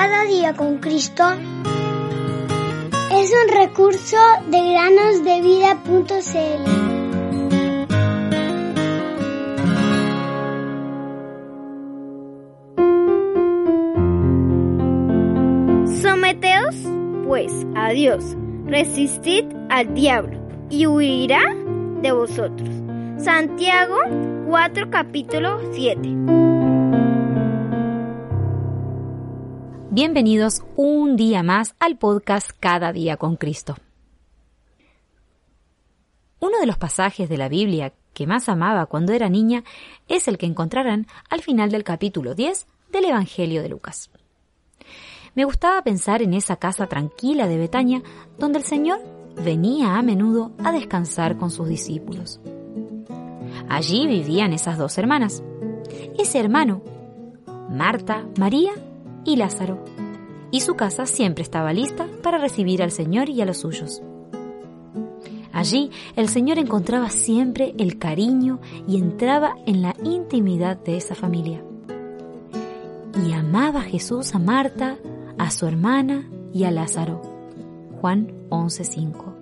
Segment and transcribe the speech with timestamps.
[0.00, 1.24] Cada día con Cristo
[3.12, 4.16] es un recurso
[4.46, 6.64] de granosdevida.cl.
[16.00, 16.76] Someteos,
[17.26, 18.36] pues, a Dios,
[18.66, 20.38] resistid al diablo,
[20.70, 21.42] y huirá
[22.02, 22.68] de vosotros.
[23.16, 23.96] Santiago
[24.46, 26.37] 4, capítulo 7.
[30.00, 33.74] Bienvenidos un día más al podcast Cada día con Cristo.
[36.38, 39.64] Uno de los pasajes de la Biblia que más amaba cuando era niña
[40.06, 44.08] es el que encontrarán al final del capítulo 10 del Evangelio de Lucas.
[45.34, 48.00] Me gustaba pensar en esa casa tranquila de Betania
[48.38, 49.00] donde el Señor
[49.42, 52.40] venía a menudo a descansar con sus discípulos.
[53.68, 55.42] Allí vivían esas dos hermanas.
[56.16, 56.82] Ese hermano,
[57.68, 58.74] Marta, María
[59.28, 59.84] y Lázaro,
[60.50, 64.02] y su casa siempre estaba lista para recibir al Señor y a los suyos.
[65.52, 71.62] Allí el Señor encontraba siempre el cariño y entraba en la intimidad de esa familia.
[73.26, 74.96] Y amaba Jesús a Marta,
[75.36, 77.20] a su hermana y a Lázaro.
[78.00, 79.34] Juan 11:5.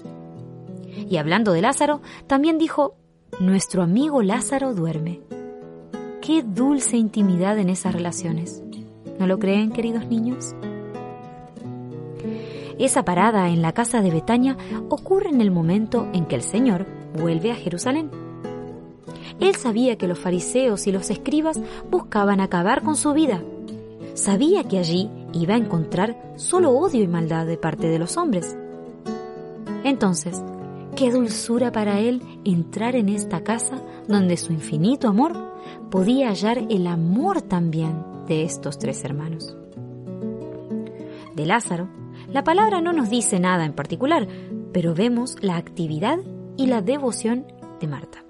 [1.08, 2.96] Y hablando de Lázaro, también dijo,
[3.38, 5.20] nuestro amigo Lázaro duerme.
[6.22, 8.62] Qué dulce intimidad en esas relaciones.
[9.18, 10.54] ¿No lo creen, queridos niños?
[12.78, 14.56] Esa parada en la casa de Betania
[14.90, 16.86] ocurre en el momento en que el Señor
[17.18, 18.10] vuelve a Jerusalén.
[19.40, 21.58] Él sabía que los fariseos y los escribas
[21.90, 23.42] buscaban acabar con su vida.
[24.12, 28.56] Sabía que allí iba a encontrar solo odio y maldad de parte de los hombres.
[29.84, 30.42] Entonces,
[30.96, 35.34] qué dulzura para él entrar en esta casa donde su infinito amor
[35.90, 39.56] podía hallar el amor también de estos tres hermanos.
[41.34, 41.88] De Lázaro,
[42.28, 44.26] la palabra no nos dice nada en particular,
[44.72, 46.18] pero vemos la actividad
[46.56, 47.46] y la devoción
[47.80, 48.24] de Marta.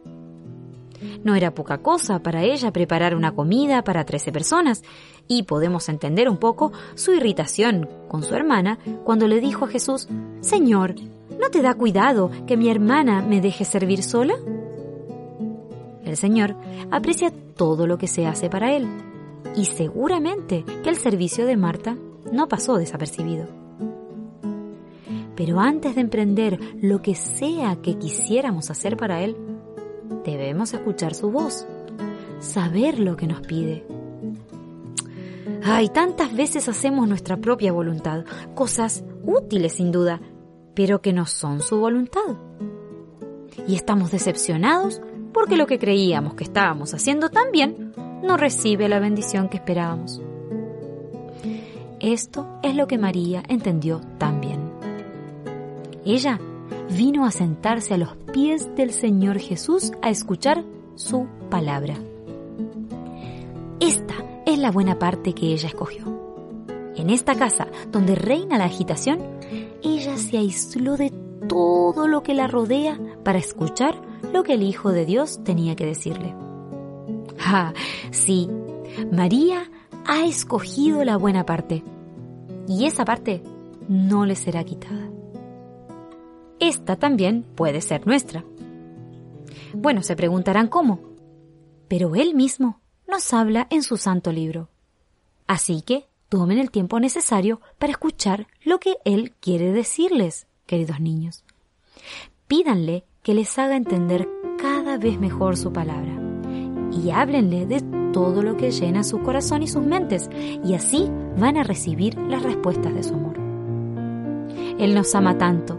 [1.24, 4.82] No era poca cosa para ella preparar una comida para trece personas,
[5.28, 10.08] y podemos entender un poco su irritación con su hermana cuando le dijo a Jesús,
[10.40, 10.94] Señor,
[11.40, 14.34] ¿no te da cuidado que mi hermana me deje servir sola?
[16.04, 16.54] El Señor
[16.90, 18.86] aprecia todo lo que se hace para Él,
[19.56, 21.96] y seguramente que el servicio de Marta
[22.30, 23.46] no pasó desapercibido.
[25.34, 29.36] Pero antes de emprender lo que sea que quisiéramos hacer para Él,
[30.24, 31.66] debemos escuchar su voz,
[32.38, 33.86] saber lo que nos pide.
[35.64, 38.24] Ay, tantas veces hacemos nuestra propia voluntad,
[38.54, 40.20] cosas útiles sin duda,
[40.74, 42.36] pero que no son su voluntad.
[43.66, 45.00] Y estamos decepcionados
[45.32, 47.92] porque lo que creíamos que estábamos haciendo tan bien
[48.22, 50.20] no recibe la bendición que esperábamos.
[52.00, 54.70] Esto es lo que María entendió también.
[56.04, 56.38] Ella
[56.90, 61.94] vino a sentarse a los pies del Señor Jesús a escuchar su palabra.
[63.80, 64.14] Esta
[64.46, 66.04] es la buena parte que ella escogió.
[66.96, 69.18] En esta casa, donde reina la agitación,
[69.82, 71.10] ella se aisló de
[71.48, 74.00] todo lo que la rodea para escuchar
[74.32, 76.45] lo que el Hijo de Dios tenía que decirle.
[77.48, 77.72] Ah,
[78.10, 78.50] sí,
[79.12, 79.70] María
[80.04, 81.84] ha escogido la buena parte
[82.66, 83.40] y esa parte
[83.88, 85.08] no le será quitada.
[86.58, 88.44] Esta también puede ser nuestra.
[89.74, 90.98] Bueno, se preguntarán cómo,
[91.86, 94.68] pero Él mismo nos habla en su santo libro.
[95.46, 101.44] Así que tomen el tiempo necesario para escuchar lo que Él quiere decirles, queridos niños.
[102.48, 106.25] Pídanle que les haga entender cada vez mejor su palabra
[106.92, 107.80] y háblenle de
[108.12, 110.30] todo lo que llena su corazón y sus mentes,
[110.64, 113.36] y así van a recibir las respuestas de su amor.
[114.78, 115.78] Él nos ama tanto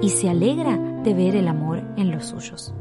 [0.00, 2.74] y se alegra de ver el amor en los suyos.